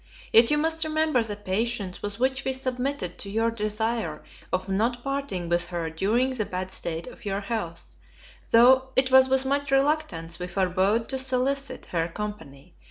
Yet 0.33 0.49
you 0.49 0.57
must 0.57 0.83
remember 0.83 1.21
the 1.21 1.35
patience 1.35 2.01
with 2.01 2.19
which 2.19 2.43
we 2.43 2.53
submitted 2.53 3.19
to 3.19 3.29
your 3.29 3.51
desire 3.51 4.23
of 4.51 4.67
not 4.67 5.03
parting 5.03 5.47
with 5.47 5.67
her 5.67 5.91
during 5.91 6.31
the 6.31 6.43
bad 6.43 6.71
state 6.71 7.05
of 7.05 7.23
your 7.23 7.41
health, 7.41 7.97
tho' 8.49 8.89
it 8.95 9.11
was 9.11 9.29
with 9.29 9.45
much 9.45 9.69
reluctance 9.69 10.39
we 10.39 10.47
forbore 10.47 11.07
to 11.07 11.19
solicit 11.19 11.85
her 11.93 12.07
company. 12.07 12.73